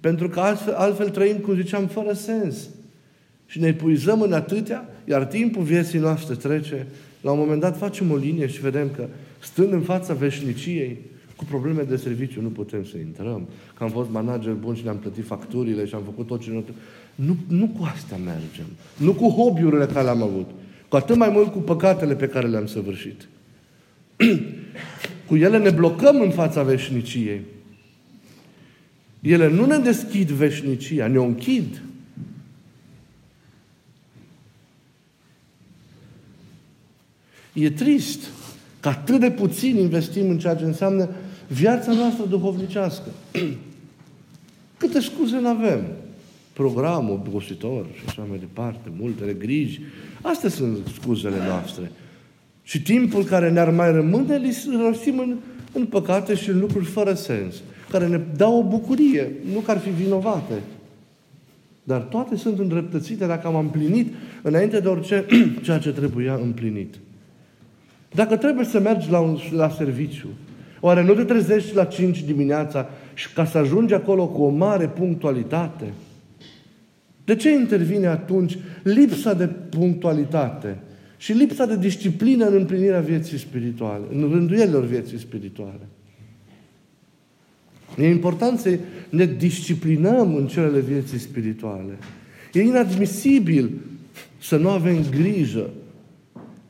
Pentru 0.00 0.28
că 0.28 0.40
altfel, 0.40 0.74
altfel 0.74 1.08
trăim, 1.08 1.36
cum 1.36 1.54
ziceam, 1.54 1.86
fără 1.86 2.12
sens. 2.12 2.68
Și 3.54 3.60
ne 3.60 3.66
epuizăm 3.66 4.20
în 4.20 4.32
atâtea, 4.32 4.88
iar 5.04 5.24
timpul 5.24 5.62
vieții 5.62 5.98
noastre 5.98 6.34
trece. 6.34 6.86
La 7.20 7.30
un 7.30 7.38
moment 7.38 7.60
dat 7.60 7.76
facem 7.76 8.10
o 8.10 8.16
linie 8.16 8.46
și 8.46 8.60
vedem 8.60 8.90
că 8.96 9.06
stând 9.38 9.72
în 9.72 9.80
fața 9.80 10.14
veșniciei, 10.14 10.98
cu 11.36 11.44
probleme 11.44 11.82
de 11.82 11.96
serviciu 11.96 12.40
nu 12.40 12.48
putem 12.48 12.84
să 12.84 12.96
intrăm. 12.96 13.48
Că 13.76 13.84
am 13.84 13.90
fost 13.90 14.10
manager 14.10 14.52
bun 14.52 14.74
și 14.74 14.84
ne-am 14.84 14.96
plătit 14.96 15.26
facturile 15.26 15.86
și 15.86 15.94
am 15.94 16.02
făcut 16.04 16.26
tot 16.26 16.40
ce 16.40 16.50
nu... 16.50 16.64
Nu, 17.14 17.36
nu 17.48 17.66
cu 17.78 17.88
astea 17.94 18.16
mergem. 18.16 18.66
Nu 18.96 19.12
cu 19.12 19.28
hobby-urile 19.28 19.86
care 19.86 20.04
le-am 20.04 20.22
avut. 20.22 20.50
Cu 20.88 20.96
atât 20.96 21.16
mai 21.16 21.30
mult 21.32 21.52
cu 21.52 21.58
păcatele 21.58 22.14
pe 22.14 22.26
care 22.26 22.46
le-am 22.46 22.66
săvârșit. 22.66 23.28
cu 25.26 25.36
ele 25.36 25.58
ne 25.58 25.70
blocăm 25.70 26.20
în 26.20 26.30
fața 26.30 26.62
veșniciei. 26.62 27.40
Ele 29.20 29.50
nu 29.50 29.66
ne 29.66 29.78
deschid 29.78 30.28
veșnicia, 30.28 31.06
ne 31.06 31.18
o 31.18 31.24
închid. 31.24 31.82
E 37.54 37.70
trist 37.70 38.20
că 38.80 38.88
atât 38.88 39.20
de 39.20 39.30
puțin 39.30 39.76
investim 39.76 40.30
în 40.30 40.38
ceea 40.38 40.54
ce 40.54 40.64
înseamnă 40.64 41.08
viața 41.48 41.92
noastră 41.92 42.24
duhovnicească. 42.26 43.08
Câte 44.78 45.00
scuze 45.00 45.38
nu 45.38 45.48
avem? 45.48 45.80
Programul 46.52 47.12
obositor 47.12 47.86
și 47.94 48.02
așa 48.06 48.26
mai 48.28 48.38
departe, 48.38 48.90
multele 48.98 49.32
griji. 49.32 49.80
Astea 50.22 50.48
sunt 50.48 50.78
scuzele 51.00 51.36
noastre. 51.46 51.90
Și 52.62 52.82
timpul 52.82 53.24
care 53.24 53.50
ne-ar 53.50 53.70
mai 53.70 53.92
rămâne, 53.92 54.34
îl 54.66 54.80
rosim 54.86 55.18
în, 55.18 55.36
în 55.72 55.86
păcate 55.86 56.34
și 56.34 56.50
în 56.50 56.60
lucruri 56.60 56.84
fără 56.84 57.14
sens, 57.14 57.54
care 57.90 58.06
ne 58.06 58.20
dau 58.36 58.58
o 58.58 58.62
bucurie, 58.62 59.32
nu 59.52 59.58
că 59.58 59.70
ar 59.70 59.78
fi 59.78 59.90
vinovate. 59.90 60.54
Dar 61.82 62.00
toate 62.00 62.36
sunt 62.36 62.58
îndreptățite 62.58 63.26
dacă 63.26 63.46
am 63.46 63.56
împlinit 63.56 64.14
înainte 64.42 64.80
de 64.80 64.88
orice 64.88 65.26
ceea 65.64 65.78
ce 65.78 65.92
trebuia 65.92 66.34
împlinit. 66.34 66.94
Dacă 68.14 68.36
trebuie 68.36 68.64
să 68.64 68.80
mergi 68.80 69.10
la, 69.10 69.20
un, 69.20 69.38
la 69.50 69.68
serviciu, 69.68 70.28
oare 70.80 71.02
nu 71.02 71.14
te 71.14 71.24
trezești 71.24 71.74
la 71.74 71.84
5 71.84 72.22
dimineața 72.22 72.88
și 73.14 73.32
ca 73.32 73.44
să 73.44 73.58
ajungi 73.58 73.94
acolo 73.94 74.28
cu 74.28 74.42
o 74.42 74.48
mare 74.48 74.86
punctualitate? 74.88 75.92
De 77.24 77.36
ce 77.36 77.50
intervine 77.50 78.06
atunci 78.06 78.58
lipsa 78.82 79.34
de 79.34 79.46
punctualitate 79.46 80.78
și 81.16 81.32
lipsa 81.32 81.66
de 81.66 81.76
disciplină 81.76 82.46
în 82.46 82.54
împlinirea 82.54 83.00
vieții 83.00 83.38
spirituale, 83.38 84.04
în 84.12 84.30
rânduielilor 84.32 84.84
vieții 84.84 85.18
spirituale? 85.18 85.88
E 87.98 88.08
important 88.08 88.58
să 88.58 88.78
ne 89.08 89.26
disciplinăm 89.26 90.34
în 90.34 90.46
celele 90.46 90.80
vieții 90.80 91.18
spirituale. 91.18 91.98
E 92.52 92.60
inadmisibil 92.60 93.70
să 94.38 94.56
nu 94.56 94.68
avem 94.68 95.04
grijă. 95.10 95.70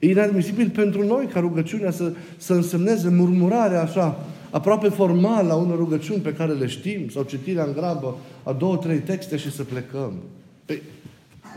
E 0.04 0.10
inadmisibil 0.10 0.70
pentru 0.70 1.06
noi 1.06 1.26
ca 1.26 1.40
rugăciunea 1.40 1.90
să, 1.90 2.12
să 2.36 2.52
însemneze 2.52 3.08
murmurarea 3.08 3.82
așa, 3.82 4.24
aproape 4.50 4.88
formală 4.88 5.52
a 5.52 5.56
unor 5.56 5.76
rugăciuni 5.76 6.20
pe 6.20 6.32
care 6.32 6.52
le 6.52 6.66
știm, 6.66 7.08
sau 7.08 7.22
citirea 7.22 7.64
în 7.64 7.72
grabă 7.72 8.16
a 8.42 8.52
două, 8.52 8.76
trei 8.76 8.98
texte 8.98 9.36
și 9.36 9.52
să 9.52 9.62
plecăm. 9.62 10.12
Păi, 10.64 10.82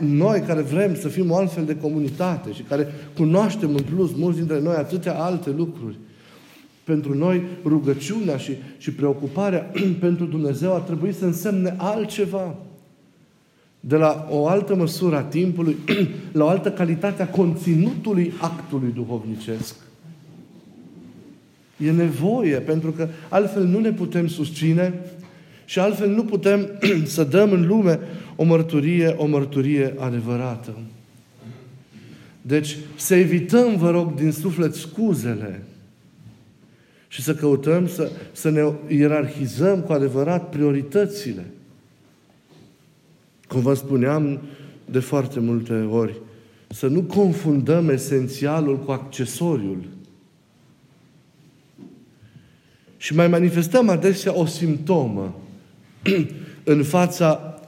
noi 0.00 0.40
care 0.40 0.60
vrem 0.60 0.94
să 0.94 1.08
fim 1.08 1.30
o 1.30 1.36
altfel 1.36 1.64
de 1.64 1.76
comunitate 1.76 2.52
și 2.52 2.62
care 2.62 2.86
cunoaștem 3.16 3.74
în 3.74 3.82
plus 3.82 4.14
mulți 4.14 4.38
dintre 4.38 4.60
noi 4.60 4.74
atâtea 4.74 5.22
alte 5.22 5.50
lucruri, 5.50 5.98
pentru 6.84 7.14
noi 7.14 7.42
rugăciunea 7.64 8.36
și, 8.36 8.52
și 8.78 8.92
preocuparea 8.92 9.70
pentru 10.00 10.24
Dumnezeu 10.24 10.74
ar 10.74 10.80
trebui 10.80 11.12
să 11.12 11.24
însemne 11.24 11.74
altceva. 11.76 12.56
De 13.88 13.96
la 13.96 14.26
o 14.30 14.46
altă 14.48 14.74
măsură 14.74 15.16
a 15.16 15.22
timpului, 15.22 15.76
la 16.32 16.44
o 16.44 16.48
altă 16.48 16.70
calitate 16.70 17.22
a 17.22 17.28
conținutului 17.28 18.32
actului 18.40 18.92
duhovnicesc. 18.94 19.74
E 21.76 21.90
nevoie, 21.90 22.56
pentru 22.56 22.90
că 22.90 23.08
altfel 23.28 23.64
nu 23.64 23.78
ne 23.78 23.92
putem 23.92 24.26
susține 24.26 24.94
și 25.64 25.78
altfel 25.78 26.10
nu 26.10 26.24
putem 26.24 26.68
să 27.04 27.24
dăm 27.24 27.52
în 27.52 27.66
lume 27.66 27.98
o 28.36 28.44
mărturie, 28.44 29.14
o 29.16 29.26
mărturie 29.26 29.94
adevărată. 29.98 30.78
Deci, 32.42 32.76
să 32.96 33.14
evităm, 33.14 33.76
vă 33.76 33.90
rog, 33.90 34.14
din 34.14 34.32
suflet 34.32 34.74
scuzele 34.74 35.62
și 37.08 37.22
să 37.22 37.34
căutăm 37.34 37.86
să, 37.86 38.10
să 38.32 38.50
ne 38.50 38.72
ierarhizăm 38.96 39.80
cu 39.80 39.92
adevărat 39.92 40.48
prioritățile. 40.48 41.44
Cum 43.48 43.60
vă 43.60 43.74
spuneam 43.74 44.40
de 44.84 44.98
foarte 44.98 45.40
multe 45.40 45.88
ori, 45.90 46.20
să 46.68 46.86
nu 46.86 47.02
confundăm 47.02 47.88
esențialul 47.88 48.78
cu 48.78 48.90
accesoriul. 48.90 49.88
Și 52.96 53.14
mai 53.14 53.28
manifestăm 53.28 53.88
adesea 53.88 54.38
o 54.38 54.46
simptomă 54.46 55.34
în 56.64 56.82
fața 56.82 57.60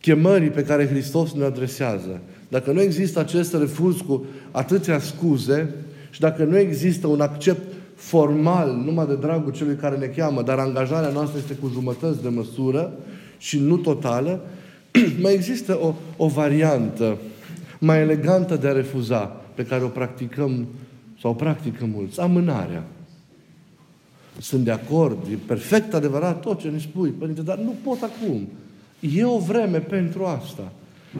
chemării 0.00 0.50
pe 0.50 0.62
care 0.62 0.88
Hristos 0.88 1.32
ne 1.32 1.44
adresează. 1.44 2.20
Dacă 2.48 2.72
nu 2.72 2.80
există 2.80 3.18
acest 3.18 3.54
refuz 3.54 4.00
cu 4.00 4.24
atâția 4.50 4.98
scuze 4.98 5.74
și 6.10 6.20
dacă 6.20 6.44
nu 6.44 6.58
există 6.58 7.06
un 7.06 7.20
accept 7.20 7.72
formal, 7.94 8.72
numai 8.84 9.06
de 9.06 9.16
dragul 9.16 9.52
celui 9.52 9.74
care 9.74 9.96
ne 9.96 10.06
cheamă, 10.06 10.42
dar 10.42 10.58
angajarea 10.58 11.10
noastră 11.10 11.38
este 11.38 11.54
cu 11.54 11.70
jumătăți 11.72 12.22
de 12.22 12.28
măsură 12.28 12.92
și 13.38 13.58
nu 13.58 13.76
totală, 13.76 14.40
mai 15.22 15.34
există 15.34 15.78
o, 15.80 15.94
o 16.16 16.26
variantă 16.26 17.18
mai 17.78 18.00
elegantă 18.00 18.56
de 18.56 18.68
a 18.68 18.72
refuza, 18.72 19.20
pe 19.54 19.64
care 19.64 19.84
o 19.84 19.88
practicăm 19.88 20.66
sau 21.20 21.30
o 21.30 21.34
practică 21.34 21.84
mulți, 21.94 22.20
amânarea. 22.20 22.84
Sunt 24.40 24.64
de 24.64 24.70
acord, 24.70 25.18
e 25.32 25.36
perfect 25.46 25.94
adevărat 25.94 26.40
tot 26.40 26.60
ce 26.60 26.68
ne 26.68 26.78
spui, 26.78 27.10
Părinte, 27.10 27.42
dar 27.42 27.58
nu 27.58 27.74
pot 27.82 28.02
acum. 28.02 28.48
E 29.00 29.24
o 29.24 29.38
vreme 29.38 29.78
pentru 29.78 30.24
asta. 30.24 30.72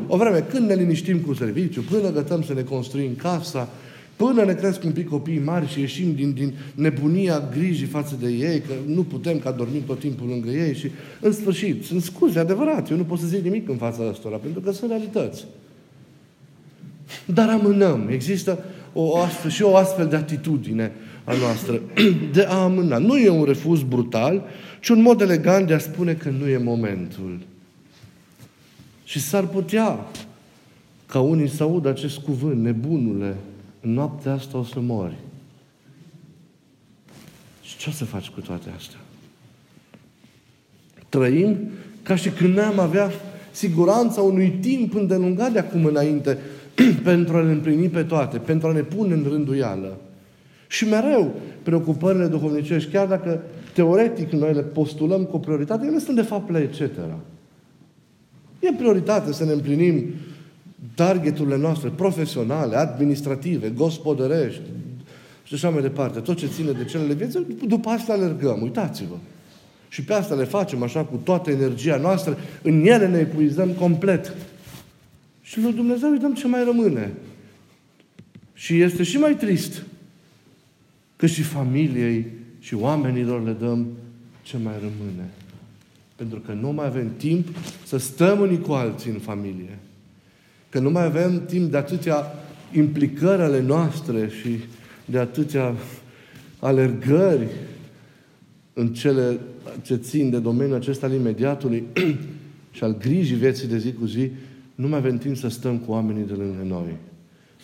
O 0.06 0.16
vreme 0.16 0.40
când 0.40 0.68
ne 0.68 0.74
liniștim 0.74 1.18
cu 1.18 1.34
serviciu, 1.34 1.82
până 1.82 2.10
gătăm 2.10 2.42
să 2.42 2.54
ne 2.54 2.62
construim 2.62 3.14
casa, 3.14 3.68
Până 4.18 4.44
ne 4.44 4.54
cresc 4.54 4.84
un 4.84 4.92
pic 4.92 5.08
copiii 5.08 5.38
mari 5.38 5.68
și 5.68 5.80
ieșim 5.80 6.14
din, 6.14 6.32
din 6.32 6.52
nebunia 6.74 7.48
grijii 7.52 7.86
față 7.86 8.16
de 8.20 8.28
ei, 8.28 8.60
că 8.60 8.72
nu 8.86 9.02
putem 9.02 9.38
ca 9.38 9.50
dormim 9.50 9.82
tot 9.86 9.98
timpul 9.98 10.28
lângă 10.28 10.50
ei 10.50 10.74
și, 10.74 10.90
în 11.20 11.32
sfârșit, 11.32 11.84
sunt 11.84 12.02
scuze, 12.02 12.38
adevărat, 12.38 12.90
eu 12.90 12.96
nu 12.96 13.04
pot 13.04 13.18
să 13.18 13.26
zic 13.26 13.42
nimic 13.42 13.68
în 13.68 13.76
fața 13.76 14.08
ăstora, 14.08 14.36
pentru 14.36 14.60
că 14.60 14.72
sunt 14.72 14.90
realități. 14.90 15.44
Dar 17.24 17.48
amânăm. 17.48 18.08
Există 18.10 18.64
o 18.92 19.16
astfel, 19.16 19.50
și 19.50 19.62
o 19.62 19.76
astfel 19.76 20.06
de 20.06 20.16
atitudine 20.16 20.92
a 21.24 21.34
noastră 21.34 21.80
de 22.32 22.44
a 22.44 22.62
amâna. 22.62 22.98
Nu 22.98 23.16
e 23.16 23.28
un 23.28 23.44
refuz 23.44 23.82
brutal, 23.82 24.42
ci 24.80 24.88
un 24.88 25.02
mod 25.02 25.20
elegant 25.20 25.66
de 25.66 25.74
a 25.74 25.78
spune 25.78 26.14
că 26.14 26.28
nu 26.28 26.48
e 26.48 26.56
momentul. 26.56 27.38
Și 29.04 29.20
s-ar 29.20 29.46
putea 29.46 30.06
ca 31.06 31.20
unii 31.20 31.48
să 31.48 31.62
audă 31.62 31.88
acest 31.88 32.18
cuvânt, 32.18 32.62
nebunule, 32.62 33.36
în 33.80 33.92
noaptea 33.92 34.32
asta 34.32 34.58
o 34.58 34.62
să 34.62 34.80
mori. 34.80 35.16
Și 37.62 37.76
ce 37.76 37.88
o 37.88 37.92
să 37.92 38.04
faci 38.04 38.28
cu 38.28 38.40
toate 38.40 38.70
astea? 38.76 38.98
Trăim 41.08 41.56
ca 42.02 42.16
și 42.16 42.30
când 42.30 42.54
ne-am 42.54 42.78
avea 42.78 43.10
siguranța 43.50 44.20
unui 44.20 44.50
timp 44.50 44.94
îndelungat 44.94 45.52
de 45.52 45.58
acum 45.58 45.84
înainte 45.84 46.38
pentru 47.02 47.36
a 47.36 47.40
le 47.40 47.50
împlini 47.50 47.88
pe 47.88 48.02
toate, 48.02 48.38
pentru 48.38 48.68
a 48.68 48.72
ne 48.72 48.82
pune 48.82 49.14
în 49.14 49.26
rânduială. 49.28 49.96
Și 50.68 50.88
mereu 50.88 51.34
preocupările 51.62 52.26
duhovnicești, 52.26 52.90
chiar 52.90 53.06
dacă 53.06 53.42
teoretic 53.74 54.30
noi 54.30 54.54
le 54.54 54.62
postulăm 54.62 55.24
cu 55.24 55.36
o 55.36 55.38
prioritate, 55.38 55.86
ele 55.86 55.98
sunt 55.98 56.16
de 56.16 56.22
fapt 56.22 56.50
la 56.50 56.60
etc. 56.60 56.80
E 58.60 58.72
prioritate 58.76 59.32
să 59.32 59.44
ne 59.44 59.52
împlinim 59.52 60.04
targeturile 60.98 61.56
noastre 61.56 61.88
profesionale, 61.88 62.76
administrative, 62.76 63.68
gospodărești 63.68 64.62
și 65.44 65.54
așa 65.54 65.70
mai 65.70 65.82
departe, 65.82 66.20
tot 66.20 66.36
ce 66.36 66.46
ține 66.46 66.72
de 66.72 66.84
celele 66.84 67.14
vieții, 67.14 67.46
după 67.66 67.88
asta 67.88 68.12
alergăm, 68.12 68.62
uitați-vă. 68.62 69.14
Și 69.88 70.04
pe 70.04 70.12
asta 70.12 70.34
le 70.34 70.44
facem 70.44 70.82
așa 70.82 71.04
cu 71.04 71.16
toată 71.16 71.50
energia 71.50 71.96
noastră, 71.96 72.38
în 72.62 72.86
ele 72.86 73.08
ne 73.08 73.18
epuizăm 73.18 73.68
complet. 73.68 74.34
Și 75.42 75.60
lui 75.60 75.72
Dumnezeu 75.72 76.10
îi 76.10 76.18
dăm 76.18 76.34
ce 76.34 76.46
mai 76.46 76.64
rămâne. 76.64 77.12
Și 78.54 78.80
este 78.80 79.02
și 79.02 79.16
mai 79.18 79.36
trist 79.36 79.82
că 81.16 81.26
și 81.26 81.42
familiei 81.42 82.26
și 82.58 82.74
oamenilor 82.74 83.44
le 83.44 83.52
dăm 83.52 83.86
ce 84.42 84.56
mai 84.56 84.74
rămâne. 84.74 85.28
Pentru 86.16 86.38
că 86.38 86.52
nu 86.52 86.70
mai 86.70 86.86
avem 86.86 87.10
timp 87.16 87.48
să 87.84 87.96
stăm 87.96 88.40
unii 88.40 88.60
cu 88.60 88.72
alții 88.72 89.10
în 89.10 89.18
familie. 89.18 89.78
Că 90.68 90.78
nu 90.78 90.90
mai 90.90 91.04
avem 91.04 91.44
timp 91.46 91.70
de 91.70 91.76
atâtea 91.76 92.34
implicări 92.72 93.42
ale 93.42 93.60
noastre 93.60 94.30
și 94.40 94.58
de 95.04 95.18
atâtea 95.18 95.74
alergări 96.58 97.46
în 98.72 98.92
cele 98.92 99.40
ce 99.82 99.96
țin 99.96 100.30
de 100.30 100.38
domeniul 100.38 100.76
acesta 100.76 101.06
al 101.06 101.12
imediatului 101.12 101.84
și 102.76 102.84
al 102.84 102.96
grijii 102.98 103.36
vieții 103.36 103.68
de 103.68 103.78
zi 103.78 103.92
cu 103.92 104.04
zi, 104.04 104.30
nu 104.74 104.88
mai 104.88 104.98
avem 104.98 105.18
timp 105.18 105.36
să 105.36 105.48
stăm 105.48 105.78
cu 105.78 105.90
oamenii 105.90 106.26
de 106.26 106.32
lângă 106.32 106.62
noi. 106.66 106.96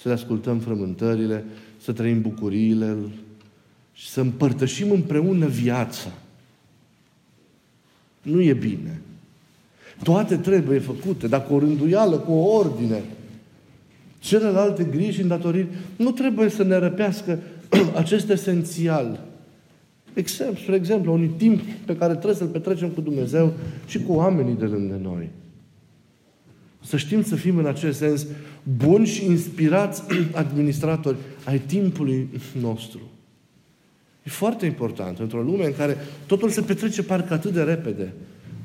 Să 0.00 0.08
le 0.08 0.14
ascultăm 0.14 0.58
frământările, 0.58 1.44
să 1.80 1.92
trăim 1.92 2.20
bucuriile 2.20 2.96
și 3.92 4.08
să 4.08 4.20
împărtășim 4.20 4.90
împreună 4.90 5.46
viața. 5.46 6.12
Nu 8.22 8.40
e 8.40 8.52
bine. 8.52 9.00
Toate 10.02 10.36
trebuie 10.36 10.78
făcute, 10.78 11.26
dar 11.26 11.46
cu 11.46 11.54
o 11.54 11.58
rânduială, 11.58 12.16
cu 12.16 12.32
o 12.32 12.56
ordine. 12.56 13.02
Celelalte 14.18 14.84
griji 14.84 15.12
și 15.12 15.20
îndatoriri 15.20 15.68
nu 15.96 16.10
trebuie 16.10 16.48
să 16.48 16.62
ne 16.62 16.76
răpească 16.76 17.38
acest 17.94 18.28
esențial. 18.28 19.24
Exemplu, 20.14 20.56
spre 20.62 20.74
exemplu, 20.74 21.12
un 21.12 21.28
timp 21.36 21.60
pe 21.84 21.96
care 21.96 22.12
trebuie 22.12 22.34
să-l 22.34 22.46
petrecem 22.46 22.88
cu 22.88 23.00
Dumnezeu 23.00 23.52
și 23.86 24.02
cu 24.02 24.12
oamenii 24.12 24.56
de 24.56 24.64
lângă 24.64 24.98
noi. 25.02 25.30
Să 26.80 26.96
știm 26.96 27.22
să 27.22 27.36
fim 27.36 27.56
în 27.56 27.66
acest 27.66 27.98
sens 27.98 28.26
buni 28.76 29.06
și 29.06 29.24
inspirați 29.24 30.02
administratori 30.32 31.16
ai 31.44 31.58
timpului 31.58 32.28
nostru. 32.60 33.00
E 34.22 34.30
foarte 34.30 34.66
important 34.66 35.18
într-o 35.18 35.42
lume 35.42 35.64
în 35.64 35.74
care 35.76 35.96
totul 36.26 36.48
se 36.48 36.60
petrece 36.60 37.02
parcă 37.02 37.34
atât 37.34 37.52
de 37.52 37.62
repede 37.62 38.12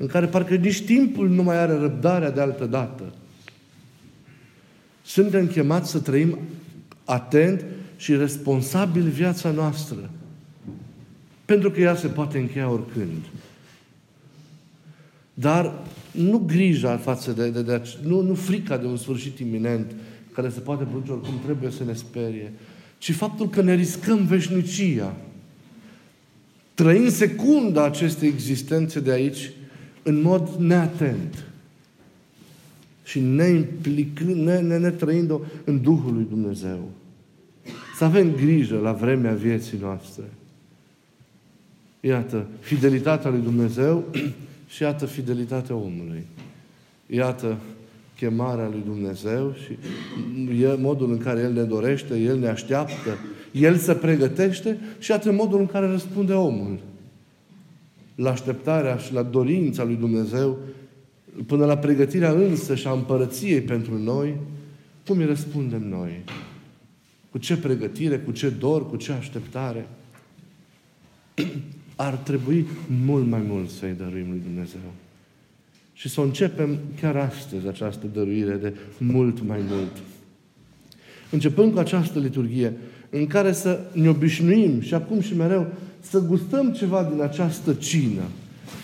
în 0.00 0.06
care 0.06 0.26
parcă 0.26 0.54
nici 0.54 0.84
timpul 0.84 1.28
nu 1.28 1.42
mai 1.42 1.56
are 1.56 1.72
răbdarea 1.72 2.30
de 2.30 2.40
altă 2.40 2.66
dată. 2.66 3.12
Suntem 5.04 5.46
chemați 5.46 5.90
să 5.90 5.98
trăim 5.98 6.38
atent 7.04 7.64
și 7.96 8.16
responsabil 8.16 9.02
viața 9.02 9.50
noastră. 9.50 10.10
Pentru 11.44 11.70
că 11.70 11.80
ea 11.80 11.94
se 11.96 12.06
poate 12.06 12.38
încheia 12.38 12.68
oricând. 12.68 13.24
Dar 15.34 15.74
nu 16.10 16.38
grija 16.38 16.96
față 16.96 17.32
de, 17.32 17.50
de, 17.50 17.62
de 17.62 17.82
nu, 18.02 18.20
nu 18.20 18.34
frica 18.34 18.76
de 18.76 18.86
un 18.86 18.96
sfârșit 18.96 19.38
iminent 19.38 19.94
care 20.32 20.48
se 20.48 20.60
poate 20.60 20.84
produce 20.84 21.12
oricum 21.12 21.40
trebuie 21.44 21.70
să 21.70 21.84
ne 21.84 21.92
sperie, 21.92 22.52
ci 22.98 23.12
faptul 23.12 23.48
că 23.48 23.62
ne 23.62 23.74
riscăm 23.74 24.26
veșnicia. 24.26 25.16
Trăind 26.74 27.10
secunda 27.10 27.84
acestei 27.84 28.28
existențe 28.28 29.00
de 29.00 29.10
aici, 29.10 29.50
în 30.10 30.22
mod 30.22 30.48
neatent 30.58 31.44
și 33.04 33.20
neimplicând, 33.20 34.36
ne, 34.36 34.60
ne, 34.60 34.78
ne 34.78 34.90
trăind 34.90 35.32
în 35.64 35.82
Duhul 35.82 36.14
lui 36.14 36.26
Dumnezeu. 36.28 36.90
Să 37.96 38.04
avem 38.04 38.34
grijă 38.34 38.78
la 38.78 38.92
vremea 38.92 39.32
vieții 39.32 39.78
noastre. 39.80 40.24
Iată, 42.00 42.46
fidelitatea 42.60 43.30
lui 43.30 43.40
Dumnezeu 43.40 44.04
și 44.72 44.82
iată 44.82 45.06
fidelitatea 45.06 45.74
omului. 45.74 46.26
Iată, 47.06 47.56
chemarea 48.16 48.68
lui 48.68 48.82
Dumnezeu 48.84 49.54
și 49.64 49.76
modul 50.78 51.10
în 51.10 51.18
care 51.18 51.40
El 51.40 51.52
ne 51.52 51.62
dorește, 51.62 52.18
El 52.18 52.38
ne 52.38 52.48
așteaptă, 52.48 53.18
El 53.52 53.76
se 53.76 53.94
pregătește 53.94 54.78
și 54.98 55.12
atât 55.12 55.32
modul 55.32 55.58
în 55.58 55.66
care 55.66 55.86
răspunde 55.86 56.32
omul 56.32 56.78
la 58.14 58.30
așteptarea 58.30 58.96
și 58.96 59.12
la 59.12 59.22
dorința 59.22 59.84
lui 59.84 59.96
Dumnezeu, 59.96 60.58
până 61.46 61.64
la 61.64 61.78
pregătirea 61.78 62.30
însă 62.30 62.74
și 62.74 62.86
a 62.86 62.92
împărăției 62.92 63.60
pentru 63.60 63.98
noi, 63.98 64.36
cum 65.06 65.18
îi 65.18 65.26
răspundem 65.26 65.88
noi? 65.88 66.24
Cu 67.30 67.38
ce 67.38 67.56
pregătire, 67.56 68.18
cu 68.18 68.30
ce 68.30 68.48
dor, 68.48 68.88
cu 68.88 68.96
ce 68.96 69.12
așteptare? 69.12 69.88
Ar 71.96 72.14
trebui 72.14 72.66
mult 73.04 73.26
mai 73.26 73.42
mult 73.48 73.70
să-i 73.70 73.94
dăruim 73.96 74.26
lui 74.28 74.40
Dumnezeu. 74.44 74.92
Și 75.92 76.08
să 76.08 76.20
o 76.20 76.24
începem 76.24 76.78
chiar 77.00 77.16
astăzi 77.16 77.66
această 77.66 78.06
dăruire 78.12 78.54
de 78.54 78.74
mult 78.98 79.46
mai 79.46 79.58
mult. 79.68 79.96
Începând 81.30 81.72
cu 81.72 81.78
această 81.78 82.18
liturghie, 82.18 82.76
în 83.10 83.26
care 83.26 83.52
să 83.52 83.80
ne 83.92 84.08
obișnuim 84.08 84.80
și 84.80 84.94
acum 84.94 85.20
și 85.20 85.36
mereu 85.36 85.66
să 86.00 86.26
gustăm 86.26 86.72
ceva 86.72 87.08
din 87.12 87.22
această 87.22 87.72
cină. 87.72 88.22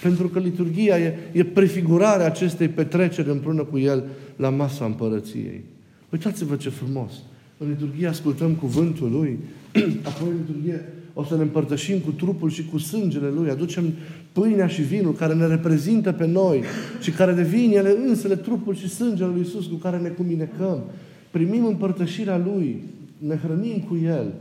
Pentru 0.03 0.29
că 0.29 0.39
liturghia 0.39 0.99
e, 0.99 1.19
e 1.33 1.45
prefigurarea 1.45 2.27
acestei 2.27 2.69
petreceri 2.69 3.31
împreună 3.31 3.63
cu 3.63 3.79
El 3.79 4.05
la 4.37 4.49
masa 4.49 4.85
împărăției. 4.85 5.65
Uitați-vă 6.13 6.57
ce 6.57 6.69
frumos! 6.69 7.13
În 7.59 7.69
liturghie 7.69 8.07
ascultăm 8.07 8.53
cuvântul 8.53 9.11
Lui, 9.11 9.39
apoi 10.09 10.29
în 10.29 10.37
liturghie 10.47 10.85
o 11.19 11.25
să 11.25 11.37
ne 11.37 11.43
împărtășim 11.43 11.99
cu 11.99 12.11
trupul 12.11 12.51
și 12.51 12.65
cu 12.65 12.79
sângele 12.79 13.29
Lui, 13.29 13.51
aducem 13.51 13.93
pâinea 14.33 14.67
și 14.67 14.83
vinul 14.83 15.13
care 15.13 15.35
ne 15.35 15.47
reprezintă 15.47 16.13
pe 16.13 16.27
noi 16.27 16.63
și 17.01 17.11
care 17.11 17.33
devin 17.33 17.73
ele 17.77 17.97
însele 18.07 18.37
trupul 18.37 18.75
și 18.75 18.89
sângele 18.89 19.29
Lui 19.29 19.39
Iisus 19.39 19.67
cu 19.67 19.75
care 19.75 19.99
ne 19.99 20.09
cuminecăm. 20.09 20.83
Primim 21.31 21.67
împărtășirea 21.67 22.37
Lui, 22.37 22.83
ne 23.19 23.37
hrănim 23.37 23.79
cu 23.89 23.99
El. 24.05 24.33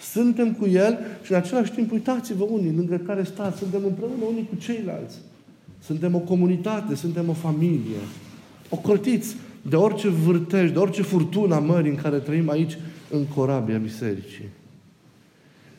Suntem 0.00 0.52
cu 0.52 0.66
El 0.66 0.98
și 1.22 1.32
în 1.32 1.38
același 1.38 1.72
timp, 1.72 1.92
uitați-vă 1.92 2.44
unii 2.44 2.74
lângă 2.76 2.96
care 2.96 3.22
stați, 3.22 3.58
suntem 3.58 3.80
împreună 3.84 4.24
unii 4.30 4.48
cu 4.48 4.54
ceilalți. 4.54 5.16
Suntem 5.84 6.14
o 6.14 6.18
comunitate, 6.18 6.94
suntem 6.94 7.28
o 7.28 7.32
familie. 7.32 8.00
Ocrotiți 8.68 9.36
de 9.62 9.76
orice 9.76 10.08
vârtej, 10.08 10.70
de 10.70 10.78
orice 10.78 11.02
furtună 11.02 11.54
a 11.54 11.58
mării 11.58 11.90
în 11.90 11.96
care 11.96 12.16
trăim 12.16 12.50
aici, 12.50 12.78
în 13.10 13.24
corabia 13.24 13.78
bisericii. 13.78 14.48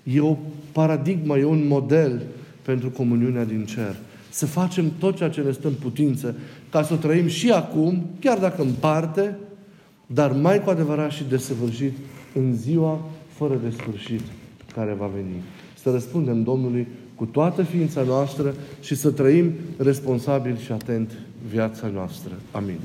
E 0.04 0.20
o 0.20 0.38
paradigmă, 0.72 1.38
e 1.38 1.44
un 1.44 1.68
model 1.68 2.22
pentru 2.62 2.90
comuniunea 2.90 3.46
din 3.46 3.66
cer. 3.66 3.96
Să 4.30 4.46
facem 4.46 4.92
tot 5.00 5.16
ceea 5.16 5.30
ce 5.30 5.42
ne 5.42 5.52
stă 5.52 5.68
în 5.68 5.74
putință 5.74 6.36
ca 6.70 6.84
să 6.84 6.96
trăim 6.96 7.28
și 7.28 7.52
acum, 7.52 8.06
chiar 8.20 8.38
dacă 8.38 8.62
în 8.62 8.72
parte, 8.80 9.38
dar 10.06 10.32
mai 10.32 10.64
cu 10.64 10.70
adevărat 10.70 11.12
și 11.12 11.24
desăvârșit 11.30 11.94
în 12.34 12.56
ziua 12.56 13.02
fără 13.38 13.60
de 13.64 13.70
sfârșit 13.70 14.22
care 14.74 14.94
va 14.94 15.10
veni. 15.16 15.44
Să 15.82 15.92
răspundem 15.92 16.44
Domnului 16.44 16.88
cu 17.16 17.26
toată 17.26 17.64
ființa 17.64 18.02
noastră 18.02 18.54
și 18.82 18.96
să 18.96 19.12
trăim 19.12 19.52
responsabil 19.78 20.58
și 20.58 20.72
atent 20.72 21.12
viața 21.50 21.88
noastră. 21.88 22.32
Amin. 22.52 22.80